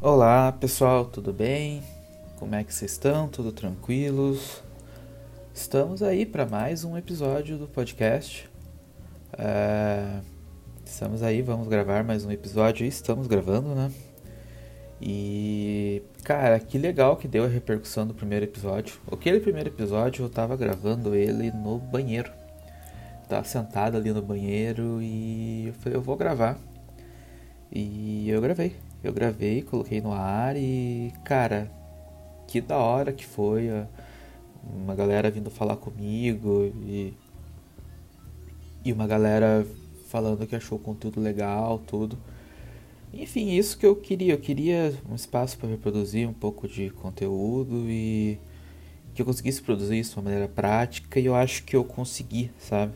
[0.00, 1.82] Olá pessoal, tudo bem?
[2.38, 3.26] Como é que vocês estão?
[3.26, 4.62] Tudo tranquilos?
[5.52, 8.48] Estamos aí para mais um episódio do podcast.
[9.36, 10.20] É...
[10.84, 12.86] Estamos aí, vamos gravar mais um episódio.
[12.86, 13.90] Estamos gravando, né?
[15.02, 19.00] E cara, que legal que deu a repercussão do primeiro episódio.
[19.10, 22.30] Aquele primeiro episódio eu tava gravando ele no banheiro.
[23.28, 26.56] Tava sentado ali no banheiro e eu falei, eu vou gravar.
[27.72, 28.87] E eu gravei.
[29.02, 31.70] Eu gravei, coloquei no ar e, cara,
[32.46, 33.68] que da hora que foi.
[34.64, 37.14] Uma galera vindo falar comigo e.
[38.84, 39.66] E uma galera
[40.08, 42.18] falando que achou o conteúdo legal, tudo.
[43.12, 44.34] Enfim, isso que eu queria.
[44.34, 48.38] Eu queria um espaço para reproduzir um pouco de conteúdo e
[49.14, 52.50] que eu conseguisse produzir isso de uma maneira prática e eu acho que eu consegui,
[52.58, 52.92] sabe?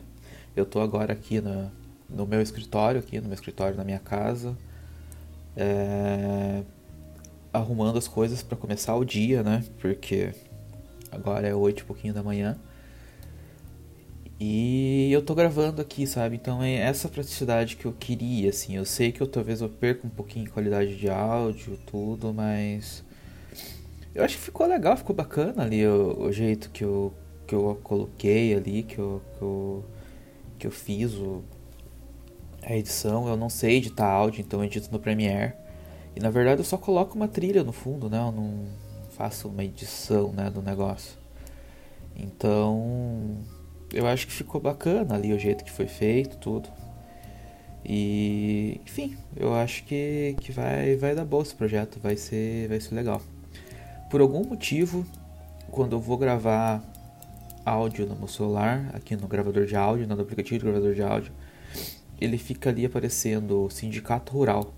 [0.55, 1.69] Eu tô agora aqui na,
[2.09, 4.57] no meu escritório, aqui no meu escritório na minha casa,
[5.55, 6.63] é,
[7.51, 9.63] arrumando as coisas para começar o dia, né?
[9.79, 10.33] Porque
[11.11, 12.57] agora é oito e pouquinho da manhã.
[14.39, 16.35] E eu tô gravando aqui, sabe?
[16.35, 18.75] Então é essa praticidade que eu queria, assim.
[18.75, 23.03] Eu sei que eu talvez eu perca um pouquinho de qualidade de áudio, tudo, mas
[24.13, 27.13] eu acho que ficou legal, ficou bacana ali o, o jeito que eu,
[27.47, 29.85] que eu coloquei ali, que eu, que eu,
[30.59, 31.43] que eu fiz o,
[32.65, 33.27] a edição.
[33.27, 35.53] Eu não sei editar áudio, então eu edito no Premiere.
[36.15, 38.19] E na verdade eu só coloco uma trilha no fundo, né?
[38.19, 38.65] Eu não
[39.17, 41.17] faço uma edição, né, do negócio.
[42.15, 43.37] Então,
[43.91, 46.69] eu acho que ficou bacana ali o jeito que foi feito, tudo.
[47.85, 52.79] E, enfim, eu acho que, que vai, vai dar boa esse projeto, vai ser, vai
[52.79, 53.21] ser legal.
[54.09, 55.05] Por algum motivo,
[55.69, 56.83] quando eu vou gravar
[57.65, 61.33] áudio no meu celular, aqui no gravador de áudio, no aplicativo de gravador de áudio,
[62.23, 64.73] ele fica ali aparecendo Sindicato Rural.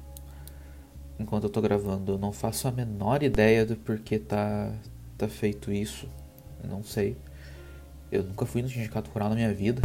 [1.20, 4.74] Enquanto eu tô gravando, eu não faço a menor ideia do porquê tá,
[5.18, 6.10] tá feito isso.
[6.64, 7.16] Eu não sei.
[8.12, 9.82] Eu nunca fui no sindicato rural na minha vida.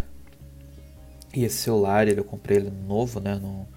[1.33, 3.39] E esse celular, ele, eu comprei ele novo, né?
[3.39, 3.67] Não,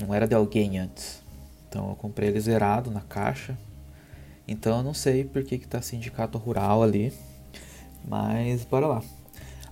[0.00, 1.22] não era de alguém antes.
[1.68, 3.56] Então eu comprei ele zerado na caixa.
[4.48, 7.12] Então eu não sei por que, que tá sindicato rural ali.
[8.04, 9.02] Mas bora lá.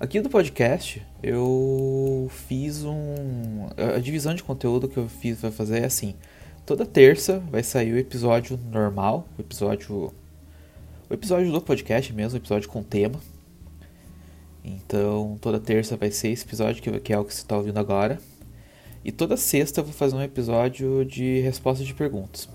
[0.01, 3.69] Aqui do podcast eu fiz um.
[3.95, 6.15] A divisão de conteúdo que eu fiz vai fazer é assim.
[6.65, 10.11] Toda terça vai sair o episódio normal, o episódio.
[11.11, 13.21] O episódio do podcast mesmo, o episódio com tema.
[14.65, 18.19] Então, toda terça vai ser esse episódio, que é o que você está ouvindo agora.
[19.05, 22.49] E toda sexta eu vou fazer um episódio de resposta de perguntas.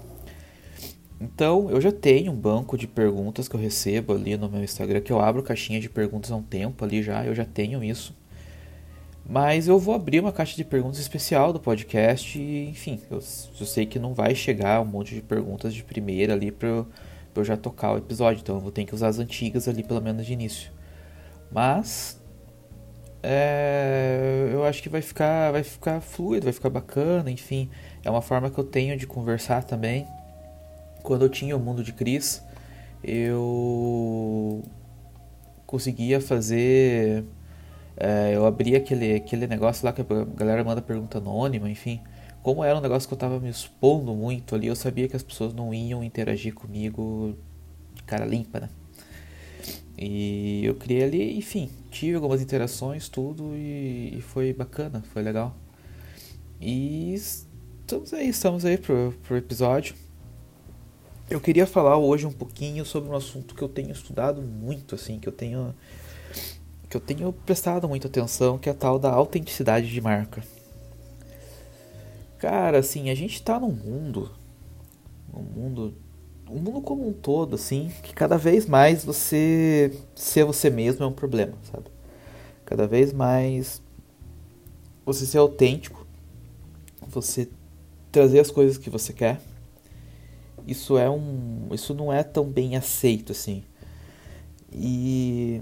[1.20, 5.02] Então, eu já tenho um banco de perguntas que eu recebo ali no meu Instagram,
[5.02, 8.14] que eu abro caixinha de perguntas há um tempo ali já, eu já tenho isso.
[9.28, 13.66] Mas eu vou abrir uma caixa de perguntas especial do podcast e, enfim, eu, eu
[13.66, 16.88] sei que não vai chegar um monte de perguntas de primeira ali para eu,
[17.34, 20.02] eu já tocar o episódio, então eu vou ter que usar as antigas ali pelo
[20.02, 20.72] menos de início.
[21.52, 22.22] Mas
[23.24, 27.68] é, eu acho que vai ficar, vai ficar fluido, vai ficar bacana, enfim.
[28.04, 30.06] É uma forma que eu tenho de conversar também.
[31.06, 32.44] Quando eu tinha o mundo de Cris,
[33.04, 34.64] eu
[35.68, 37.24] conseguia fazer.
[37.96, 42.02] É, eu abria aquele, aquele negócio lá que a galera manda pergunta anônima, enfim.
[42.42, 45.24] Como era um negócio que eu tava me expondo muito ali, eu sabia que as
[45.24, 47.38] pessoas não iam interagir comigo
[47.94, 48.70] de cara limpa, né?
[49.98, 55.56] E eu criei ali, enfim, tive algumas interações, tudo, e, e foi bacana, foi legal.
[56.60, 59.96] E estamos aí, estamos aí pro, pro episódio.
[61.28, 65.20] Eu queria falar hoje um pouquinho sobre um assunto que eu tenho estudado muito, assim,
[65.20, 65.74] que eu tenho
[66.88, 70.44] que eu tenho prestado muita atenção, que é a tal da autenticidade de marca.
[72.38, 74.32] Cara, assim, a gente tá num mundo,
[75.34, 75.96] num mundo
[76.48, 81.08] o mundo como um todo, assim, que cada vez mais você ser você mesmo é
[81.08, 81.88] um problema, sabe?
[82.64, 83.82] Cada vez mais
[85.04, 86.06] você ser autêntico,
[87.08, 87.50] você
[88.12, 89.42] trazer as coisas que você quer.
[90.68, 93.64] Isso é um, isso não é tão bem aceito assim.
[94.72, 95.62] E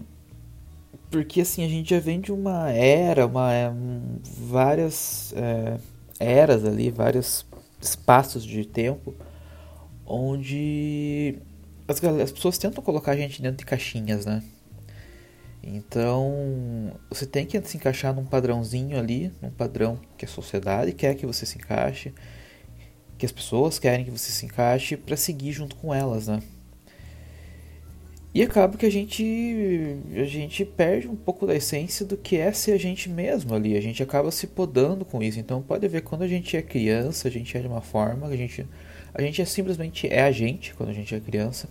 [1.11, 3.51] porque assim a gente já vem de uma era, uma
[4.23, 5.77] várias é,
[6.19, 7.45] eras ali, vários
[7.81, 9.13] espaços de tempo
[10.05, 11.39] onde
[11.88, 14.44] as, as pessoas tentam colocar a gente dentro de caixinhas, né?
[15.65, 21.15] Então, você tem que se encaixar num padrãozinho ali, num padrão que a sociedade quer
[21.15, 22.13] que você se encaixe,
[23.23, 26.41] que as pessoas querem que você se encaixe para seguir junto com elas, né?
[28.33, 32.51] E acaba que a gente a gente perde um pouco da essência do que é
[32.51, 33.77] ser a gente mesmo ali.
[33.77, 35.39] A gente acaba se podando com isso.
[35.39, 38.35] Então pode ver quando a gente é criança, a gente é de uma forma, a
[38.35, 38.65] gente
[39.13, 41.69] A gente é simplesmente é a gente quando a gente é criança.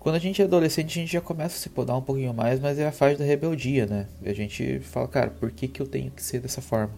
[0.00, 2.58] Quando a gente é adolescente, a gente já começa a se podar um pouquinho mais,
[2.58, 4.08] mas é a fase da rebeldia, né?
[4.24, 6.94] A gente fala, cara, por que, que eu tenho que ser dessa forma?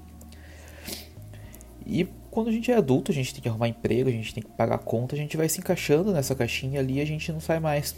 [1.86, 2.06] E
[2.38, 4.50] quando a gente é adulto, a gente tem que arrumar emprego, a gente tem que
[4.50, 7.58] pagar conta, a gente vai se encaixando nessa caixinha ali e a gente não sai
[7.58, 7.96] mais.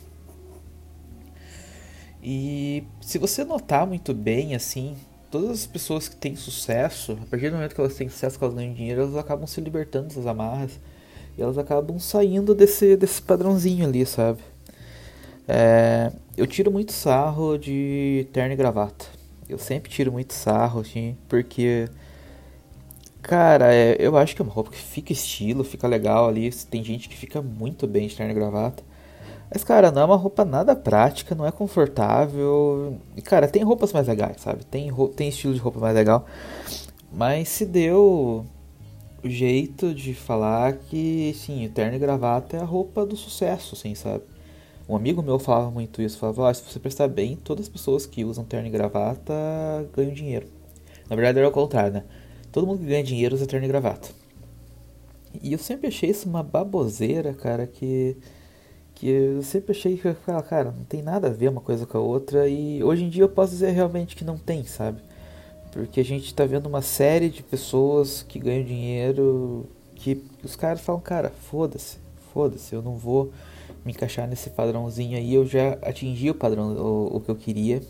[2.23, 4.97] E se você notar muito bem, assim,
[5.31, 8.45] todas as pessoas que têm sucesso, a partir do momento que elas têm sucesso, que
[8.45, 10.81] elas ganham dinheiro, elas acabam se libertando dessas amarras
[11.37, 14.41] e elas acabam saindo desse, desse padrãozinho ali, sabe?
[15.47, 19.05] É, eu tiro muito sarro de terno e gravata.
[19.47, 21.91] Eu sempre tiro muito sarro, assim, porque.
[23.22, 26.50] Cara, é, eu acho que é uma roupa que fica estilo, fica legal ali.
[26.52, 28.82] Tem gente que fica muito bem de terno e gravata.
[29.52, 32.99] Mas, cara, não é uma roupa nada prática, não é confortável.
[33.17, 34.64] E, cara, tem roupas mais legais, sabe?
[34.64, 36.25] Tem, tem estilo de roupa mais legal.
[37.12, 38.46] Mas se deu
[39.22, 43.94] o jeito de falar que, sim, terno e gravata é a roupa do sucesso, assim,
[43.94, 44.22] sabe?
[44.88, 48.06] Um amigo meu falava muito isso, falava, oh, se você prestar bem, todas as pessoas
[48.06, 49.34] que usam terno e gravata
[49.94, 50.46] ganham dinheiro.
[51.08, 52.05] Na verdade era o contrário, né?
[52.52, 54.08] Todo mundo que ganha dinheiro usa terno e gravata.
[55.43, 58.17] E eu sempre achei isso uma baboseira, cara, que
[59.00, 60.14] que eu sempre achei que,
[60.47, 63.23] cara, não tem nada a ver uma coisa com a outra e hoje em dia
[63.23, 65.00] eu posso dizer realmente que não tem, sabe?
[65.73, 70.82] Porque a gente está vendo uma série de pessoas que ganham dinheiro que os caras
[70.82, 71.96] falam, cara, foda-se,
[72.35, 73.32] foda-se, eu não vou
[73.87, 77.81] me encaixar nesse padrãozinho aí, eu já atingi o padrão, o, o que eu queria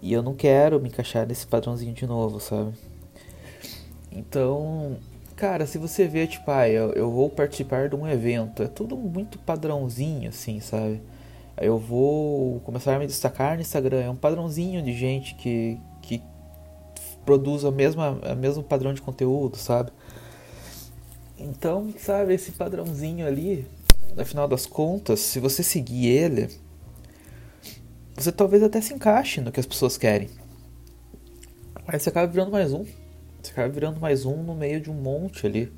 [0.00, 2.72] e eu não quero me encaixar nesse padrãozinho de novo, sabe?
[4.10, 4.98] Então,
[5.40, 8.94] Cara, se você vê, tipo, ah, eu, eu vou participar de um evento, é tudo
[8.94, 11.00] muito padrãozinho, assim, sabe?
[11.56, 16.22] Eu vou começar a me destacar no Instagram, é um padrãozinho de gente que, que
[17.24, 19.90] produz a mesma, a mesmo padrão de conteúdo, sabe?
[21.38, 23.66] Então, sabe, esse padrãozinho ali,
[24.14, 26.50] no final das contas, se você seguir ele,
[28.14, 30.28] você talvez até se encaixe no que as pessoas querem.
[31.86, 32.84] Mas você acaba virando mais um.
[33.42, 35.72] Você acaba virando mais um no meio de um monte ali.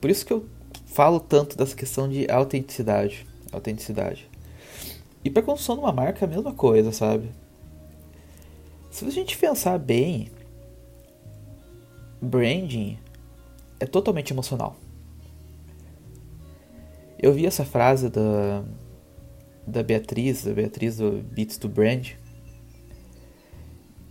[0.00, 0.48] Por isso que eu
[0.86, 3.26] falo tanto dessa questão de autenticidade.
[3.52, 4.28] Autenticidade.
[5.24, 7.30] E para construção de uma marca é a mesma coisa, sabe?
[8.90, 10.30] Se a gente pensar bem,
[12.20, 12.98] branding
[13.78, 14.76] é totalmente emocional.
[17.18, 18.64] Eu vi essa frase da,
[19.66, 22.12] da Beatriz, da Beatriz do Beats to Brand,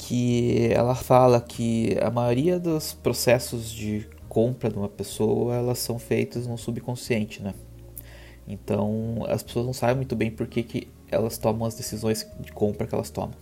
[0.09, 5.99] que ela fala que a maioria dos processos de compra de uma pessoa elas são
[5.99, 7.53] feitos no subconsciente, né?
[8.47, 12.51] Então as pessoas não sabem muito bem por que, que elas tomam as decisões de
[12.51, 13.35] compra que elas tomam.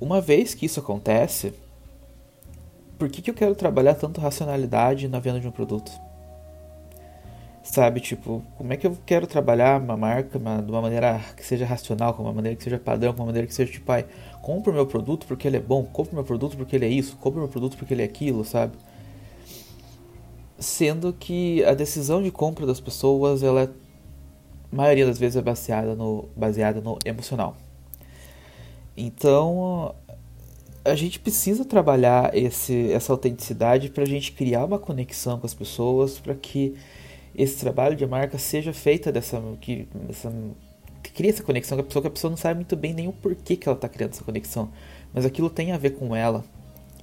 [0.00, 1.52] Uma vez que isso acontece,
[2.98, 5.92] por que, que eu quero trabalhar tanto racionalidade na venda de um produto?
[7.62, 11.46] Sabe, tipo, como é que eu quero trabalhar uma marca uma, de uma maneira que
[11.46, 14.04] seja racional, com uma maneira que seja padrão, com uma maneira que seja tipo, ai,
[14.42, 16.88] compre o meu produto porque ele é bom, compre o meu produto porque ele é
[16.88, 18.76] isso, compre o meu produto porque ele é aquilo, sabe?
[20.58, 23.68] Sendo que a decisão de compra das pessoas, ela é,
[24.72, 27.56] a maioria das vezes é baseada no, baseada no emocional.
[28.96, 29.94] Então,
[30.84, 35.54] a gente precisa trabalhar esse, essa autenticidade para a gente criar uma conexão com as
[35.54, 36.74] pessoas, para que
[37.34, 39.40] esse trabalho de marca seja feita dessa
[41.02, 43.08] que cria essa conexão com a pessoa que a pessoa não sabe muito bem nem
[43.08, 44.70] o porquê que ela está criando essa conexão,
[45.12, 46.44] mas aquilo tem a ver com ela.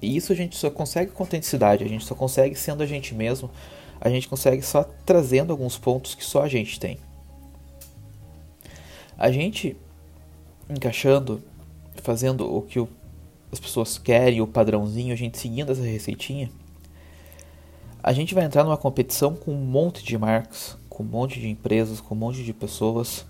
[0.00, 3.14] E isso a gente só consegue com autenticidade, a gente só consegue sendo a gente
[3.14, 3.50] mesmo,
[4.00, 6.98] a gente consegue só trazendo alguns pontos que só a gente tem.
[9.18, 9.76] A gente
[10.68, 11.42] encaixando,
[11.96, 12.88] fazendo o que o,
[13.52, 16.50] as pessoas querem, o padrãozinho, a gente seguindo essa receitinha,
[18.02, 21.48] a gente vai entrar numa competição com um monte de marcas, com um monte de
[21.48, 23.26] empresas, com um monte de pessoas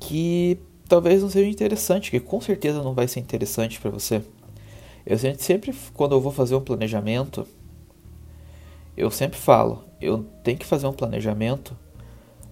[0.00, 0.58] que
[0.88, 4.22] talvez não seja interessante, que com certeza não vai ser interessante para você.
[5.06, 7.46] Eu sempre, quando eu vou fazer um planejamento,
[8.96, 11.76] eu sempre falo, eu tenho que fazer um planejamento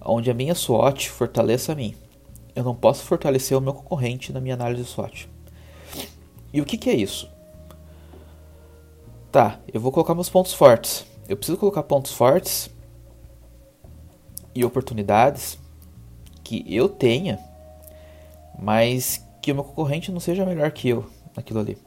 [0.03, 1.95] onde a minha SWOT fortaleça a mim.
[2.55, 5.29] Eu não posso fortalecer o meu concorrente na minha análise SWOT.
[6.51, 7.29] E o que, que é isso?
[9.31, 11.05] Tá, eu vou colocar meus pontos fortes.
[11.29, 12.69] Eu preciso colocar pontos fortes
[14.53, 15.57] e oportunidades
[16.43, 17.39] que eu tenha,
[18.59, 21.77] mas que o meu concorrente não seja melhor que eu naquilo ali.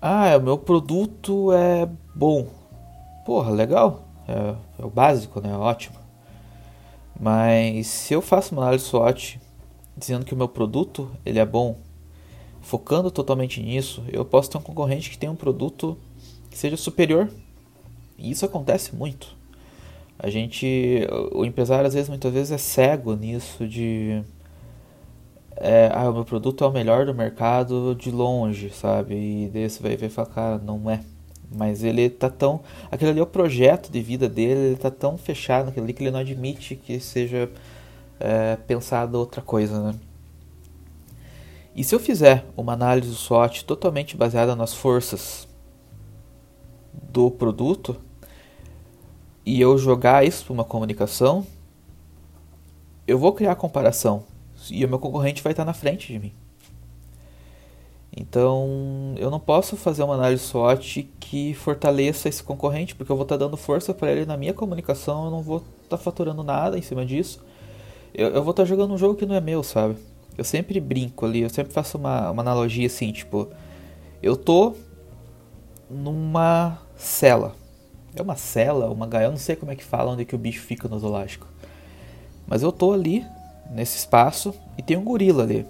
[0.00, 2.46] Ah, o meu produto é bom.
[3.24, 4.04] Porra, legal.
[4.28, 5.56] É, é o básico, né?
[5.56, 5.96] Ótimo.
[7.18, 9.40] Mas se eu faço uma análise SWOT
[9.96, 11.76] dizendo que o meu produto ele é bom,
[12.60, 15.98] focando totalmente nisso, eu posso ter um concorrente que tem um produto
[16.56, 17.28] que seja superior
[18.18, 19.36] E isso acontece muito.
[20.18, 24.22] A gente, o empresário às vezes, muitas vezes é cego nisso de
[25.58, 29.14] é, ah, o meu produto é o melhor do mercado de longe, sabe?
[29.14, 31.02] E daí você vai ver e fala, cara, não é.
[31.54, 32.60] Mas ele tá tão.
[32.90, 36.02] Aquele ali é o projeto de vida dele, ele tá tão fechado naquele ali que
[36.02, 37.50] ele não admite que seja
[38.18, 39.94] é, pensado outra coisa, né?
[41.74, 45.46] E se eu fizer uma análise do SWOT totalmente baseada nas forças
[47.16, 47.96] do produto
[49.44, 51.46] e eu jogar isso para uma comunicação,
[53.06, 54.24] eu vou criar comparação
[54.70, 56.32] e o meu concorrente vai estar na frente de mim.
[58.14, 63.22] Então, eu não posso fazer uma análise SWOT que fortaleça esse concorrente, porque eu vou
[63.22, 66.82] estar dando força para ele na minha comunicação, eu não vou estar faturando nada em
[66.82, 67.42] cima disso.
[68.12, 69.96] Eu, eu, vou estar jogando um jogo que não é meu, sabe?
[70.36, 73.48] Eu sempre brinco ali, eu sempre faço uma, uma analogia assim, tipo,
[74.22, 74.74] eu tô
[75.88, 77.54] numa cela.
[78.14, 80.38] É uma cela, uma gaiola, não sei como é que fala onde é que o
[80.38, 81.46] bicho fica no zoológico.
[82.46, 83.24] Mas eu tô ali
[83.70, 85.66] nesse espaço e tem um gorila ali.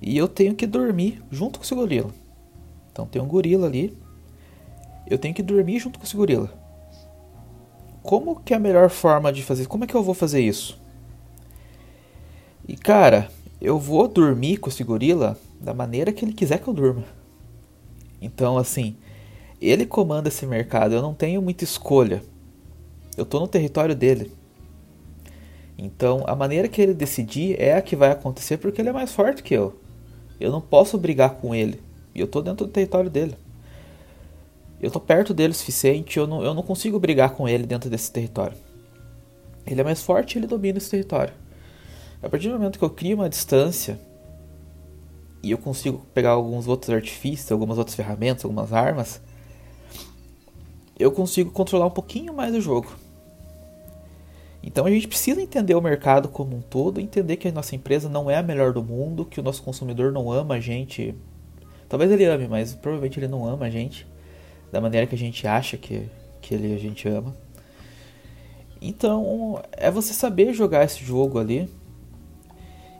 [0.00, 2.10] E eu tenho que dormir junto com esse gorila.
[2.90, 3.96] Então tem um gorila ali.
[5.06, 6.52] Eu tenho que dormir junto com esse gorila.
[8.02, 9.66] Como que é a melhor forma de fazer?
[9.66, 10.80] Como é que eu vou fazer isso?
[12.66, 13.30] E cara,
[13.60, 17.04] eu vou dormir com esse gorila da maneira que ele quiser que eu durma.
[18.20, 18.96] Então assim,
[19.70, 22.22] ele comanda esse mercado, eu não tenho muita escolha.
[23.16, 24.32] Eu tô no território dele.
[25.76, 29.12] Então, a maneira que ele decidir é a que vai acontecer porque ele é mais
[29.12, 29.78] forte que eu.
[30.40, 31.80] Eu não posso brigar com ele.
[32.14, 33.36] E eu tô dentro do território dele.
[34.80, 37.88] Eu tô perto dele o suficiente, eu não, eu não consigo brigar com ele dentro
[37.88, 38.56] desse território.
[39.64, 41.32] Ele é mais forte e ele domina esse território.
[42.20, 43.98] A partir do momento que eu crio uma distância
[45.42, 49.20] e eu consigo pegar alguns outros artifícios, algumas outras ferramentas, algumas armas,
[50.98, 52.92] eu consigo controlar um pouquinho mais o jogo.
[54.62, 58.08] Então a gente precisa entender o mercado como um todo, entender que a nossa empresa
[58.08, 61.14] não é a melhor do mundo, que o nosso consumidor não ama a gente.
[61.88, 64.06] Talvez ele ame, mas provavelmente ele não ama a gente
[64.72, 66.08] da maneira que a gente acha que,
[66.40, 67.34] que ele a gente ama.
[68.80, 71.68] Então é você saber jogar esse jogo ali.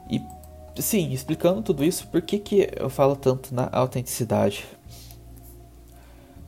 [0.09, 0.21] E
[0.79, 4.65] sim, explicando tudo isso, por que, que eu falo tanto na autenticidade?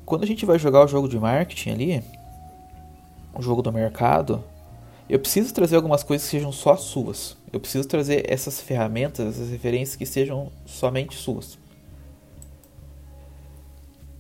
[0.06, 2.04] Quando a gente vai jogar o jogo de marketing ali,
[3.34, 4.44] o jogo do mercado,
[5.10, 7.36] eu preciso trazer algumas coisas que sejam só suas.
[7.52, 11.58] Eu preciso trazer essas ferramentas, essas referências que sejam somente suas.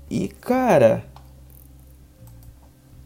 [0.09, 1.03] E cara,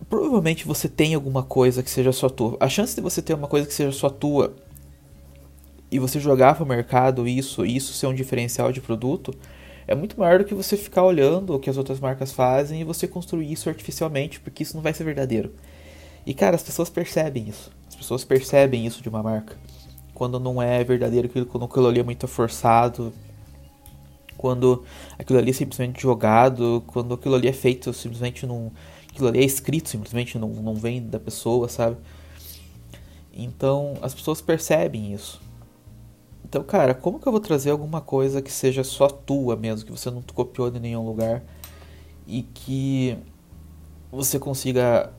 [0.10, 2.58] provavelmente você tem alguma coisa que seja só tua.
[2.60, 4.56] A chance de você ter uma coisa que seja só tua
[5.92, 9.34] e você jogar para o mercado isso, isso ser um diferencial de produto,
[9.90, 12.84] é muito maior do que você ficar olhando o que as outras marcas fazem e
[12.84, 15.52] você construir isso artificialmente, porque isso não vai ser verdadeiro.
[16.28, 17.72] E cara, as pessoas percebem isso.
[17.88, 19.58] As pessoas percebem isso de uma marca.
[20.14, 23.12] Quando não é verdadeiro, quando aquilo ali é muito forçado.
[24.38, 24.86] Quando
[25.18, 26.84] aquilo ali é simplesmente jogado.
[26.86, 28.70] Quando aquilo ali é feito simplesmente num.
[29.10, 31.98] Aquilo ali é escrito simplesmente, não, não vem da pessoa, sabe?
[33.34, 35.42] Então as pessoas percebem isso.
[36.50, 39.92] Então, cara, como que eu vou trazer alguma coisa que seja só tua mesmo, que
[39.92, 41.44] você não copiou de nenhum lugar
[42.26, 43.16] e que
[44.12, 45.14] você consiga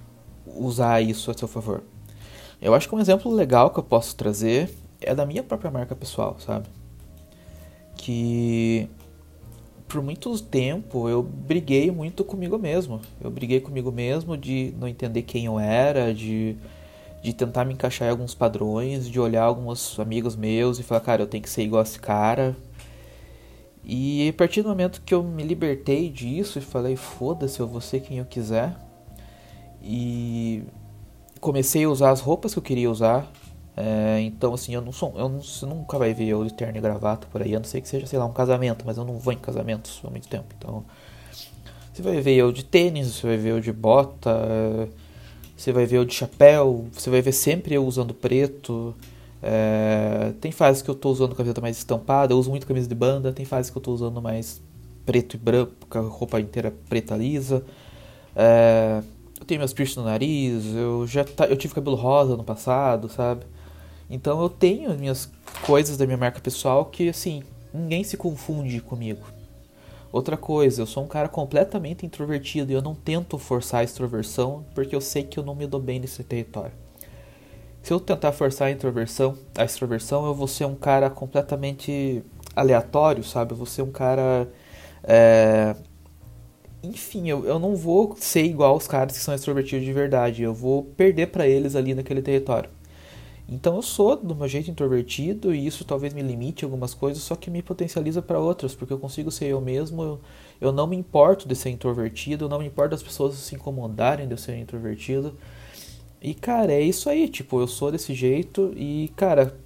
[0.45, 1.85] usar isso a seu favor.
[2.61, 5.95] Eu acho que um exemplo legal que eu posso trazer é da minha própria marca
[5.95, 6.67] pessoal, sabe?
[7.97, 8.89] Que
[9.87, 13.01] por muito tempo eu briguei muito comigo mesmo.
[13.21, 16.57] Eu briguei comigo mesmo de não entender quem eu era, de,
[17.23, 21.23] de tentar me encaixar em alguns padrões, de olhar alguns amigos meus e falar, cara,
[21.23, 22.57] eu tenho que ser igual a esse cara.
[23.85, 27.81] E a partir do momento que eu me libertei disso e falei, foda-se, eu vou
[27.81, 28.77] ser quem eu quiser,
[29.83, 30.63] e
[31.41, 33.31] comecei a usar as roupas que eu queria usar.
[33.77, 35.15] É, então, assim, eu não sou.
[35.17, 37.65] Eu não, você nunca vai ver eu de terno e gravata por aí, a não
[37.65, 40.29] ser que seja, sei lá, um casamento, mas eu não vou em casamentos há muito
[40.29, 40.47] tempo.
[40.59, 40.85] Então,
[41.93, 44.89] você vai ver eu de tênis, você vai ver eu de bota,
[45.61, 48.95] você vai ver eu de chapéu, você vai ver sempre eu usando preto.
[49.43, 52.95] É, tem fases que eu tô usando camiseta mais estampada, eu uso muito camisa de
[52.95, 54.59] banda, tem fases que eu tô usando mais
[55.05, 57.63] preto e branco, com a roupa inteira preta lisa.
[58.35, 59.03] É,
[59.39, 63.11] eu tenho meus piercings no nariz, eu já tá, eu tive cabelo rosa no passado,
[63.11, 63.45] sabe?
[64.09, 69.21] Então eu tenho minhas coisas da minha marca pessoal que assim, ninguém se confunde comigo.
[70.13, 74.65] Outra coisa, eu sou um cara completamente introvertido e eu não tento forçar a extroversão
[74.75, 76.73] porque eu sei que eu não me dou bem nesse território.
[77.83, 82.23] Se eu tentar forçar a introversão, a extroversão, eu vou ser um cara completamente
[82.55, 83.53] aleatório, sabe?
[83.53, 84.49] Eu vou ser um cara
[85.05, 85.75] é,
[86.83, 90.43] enfim, eu, eu não vou ser igual os caras que são extrovertidos de verdade.
[90.43, 92.71] Eu vou perder para eles ali naquele território.
[93.51, 97.35] Então eu sou do meu jeito introvertido e isso talvez me limite algumas coisas, só
[97.35, 100.03] que me potencializa para outras, porque eu consigo ser eu mesmo.
[100.03, 100.21] Eu,
[100.61, 104.29] eu não me importo de ser introvertido, eu não me importo das pessoas se incomodarem
[104.29, 105.37] de eu ser introvertido.
[106.23, 109.59] E cara, é isso aí, tipo, eu sou desse jeito e cara,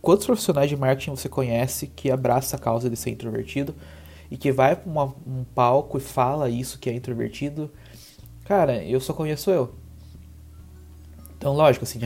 [0.00, 3.74] quantos profissionais de marketing você conhece que abraça a causa de ser introvertido?
[4.30, 7.70] e que vai para um palco e fala isso que é introvertido,
[8.44, 9.74] cara, eu só conheço eu.
[11.36, 12.00] Então, lógico, assim,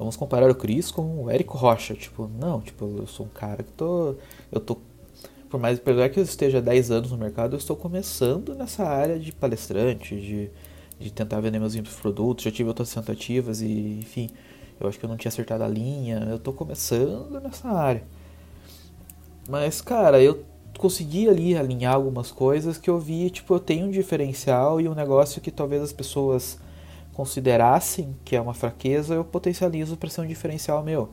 [0.00, 1.94] vamos comparar o Chris com o Érico Rocha.
[1.94, 4.16] Tipo, não, tipo, eu sou um cara que tô.
[4.50, 4.78] Eu tô.
[5.50, 9.32] Por mais que eu esteja 10 anos no mercado, eu estou começando nessa área de
[9.32, 10.50] palestrante, de,
[10.98, 12.44] de tentar vender meus produtos.
[12.44, 14.30] Já tive outras tentativas e, enfim,
[14.80, 16.26] eu acho que eu não tinha acertado a linha.
[16.30, 18.04] Eu estou começando nessa área.
[19.48, 20.44] Mas, cara, eu
[20.78, 24.94] consegui ali alinhar algumas coisas que eu vi, tipo, eu tenho um diferencial e um
[24.94, 26.58] negócio que talvez as pessoas
[27.20, 31.10] considerassem que é uma fraqueza, eu potencializo para ser um diferencial meu.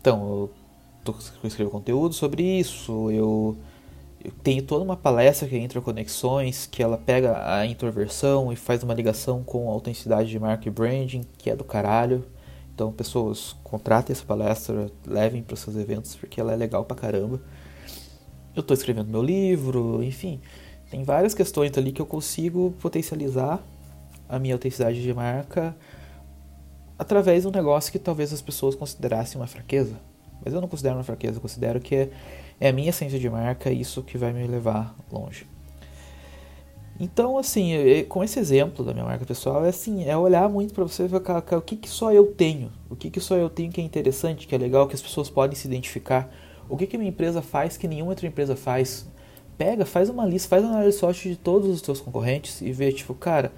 [0.00, 0.50] Então,
[1.06, 3.56] eu, eu escrevo conteúdo sobre isso, eu,
[4.24, 8.82] eu tenho toda uma palestra que é Intraconexões, que ela pega a introversão e faz
[8.82, 12.24] uma ligação com a autenticidade de marca e branding, que é do caralho.
[12.74, 17.40] Então, pessoas, contratem essa palestra, levem para seus eventos, porque ela é legal pra caramba
[18.54, 20.40] eu estou escrevendo meu livro, enfim.
[20.90, 23.62] Tem várias questões ali que eu consigo potencializar
[24.30, 25.76] a minha autenticidade de marca
[26.98, 29.96] através de um negócio que talvez as pessoas considerassem uma fraqueza.
[30.44, 32.10] Mas eu não considero uma fraqueza, eu considero que é,
[32.60, 35.46] é a minha essência de marca e isso que vai me levar longe.
[36.98, 37.72] Então, assim,
[38.10, 41.08] com esse exemplo da minha marca pessoal, é assim, é olhar muito para você e
[41.08, 43.84] ver o que, que só eu tenho, o que, que só eu tenho que é
[43.84, 46.30] interessante, que é legal, que as pessoas podem se identificar,
[46.68, 49.06] o que, que minha empresa faz que nenhuma outra empresa faz?
[49.56, 52.92] Pega, faz uma lista, faz uma análise SWOT de todos os seus concorrentes e vê,
[52.92, 53.50] tipo, cara,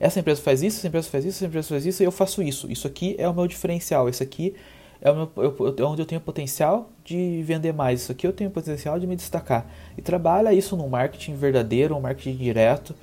[0.00, 2.42] essa empresa faz isso, essa empresa faz isso, essa empresa faz isso, e eu faço
[2.42, 2.70] isso.
[2.70, 4.54] Isso aqui é o meu diferencial, isso aqui
[5.00, 8.50] é, meu, eu, é onde eu tenho potencial de vender mais, isso aqui eu tenho
[8.50, 9.66] potencial de me destacar.
[9.96, 12.94] E trabalha isso no marketing verdadeiro, um marketing direto.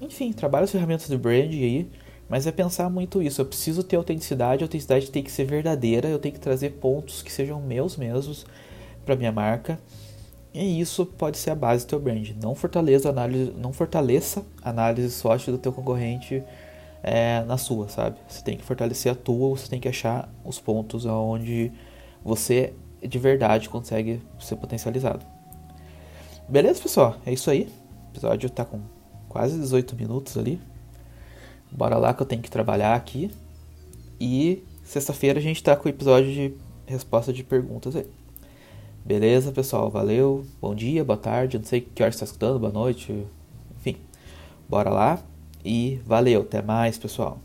[0.00, 1.88] Enfim, trabalha as ferramentas de brand aí
[2.28, 3.40] mas é pensar muito isso.
[3.40, 7.22] Eu preciso ter autenticidade, a autenticidade tem que ser verdadeira, eu tenho que trazer pontos
[7.22, 8.44] que sejam meus mesmos
[9.04, 9.80] para minha marca.
[10.52, 12.30] E isso pode ser a base do teu brand.
[12.42, 16.42] Não fortaleça a análise, não fortaleça a análise SWOT do teu concorrente
[17.02, 18.16] é, na sua, sabe?
[18.28, 21.72] Você tem que fortalecer a tua, você tem que achar os pontos onde
[22.24, 25.24] você de verdade consegue ser potencializado.
[26.48, 27.16] Beleza, pessoal?
[27.24, 27.68] É isso aí.
[28.08, 28.80] O episódio tá com
[29.28, 30.60] quase 18 minutos ali.
[31.70, 33.30] Bora lá que eu tenho que trabalhar aqui.
[34.18, 36.54] E sexta-feira a gente tá com o episódio de
[36.86, 38.06] resposta de perguntas aí.
[39.08, 39.88] Beleza, pessoal?
[39.88, 40.44] Valeu.
[40.60, 41.56] Bom dia, boa tarde.
[41.56, 43.26] Não sei que hora você está escutando, boa noite.
[43.78, 43.96] Enfim,
[44.68, 45.18] bora lá.
[45.64, 46.42] E valeu.
[46.42, 47.38] Até mais, pessoal.